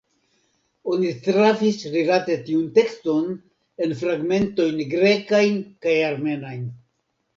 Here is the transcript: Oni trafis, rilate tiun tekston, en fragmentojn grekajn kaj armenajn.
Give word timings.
Oni 0.93 1.09
trafis, 1.25 1.77
rilate 1.95 2.37
tiun 2.47 2.63
tekston, 2.77 3.29
en 3.87 3.93
fragmentojn 4.03 4.81
grekajn 4.95 5.63
kaj 5.87 5.99
armenajn. 6.11 6.65